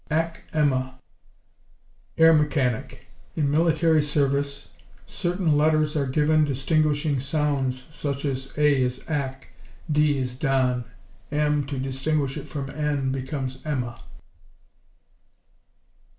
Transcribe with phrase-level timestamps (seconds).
[0.09, 0.99] Ack Emma
[2.17, 3.05] Air Mechanic.
[3.35, 4.69] In military service
[5.05, 9.49] certain letters are given distinguishing sounds, such as, A is Ack,
[9.91, 10.85] D is Don,
[11.31, 14.01] M, to distinguish it from N, becomes Emma.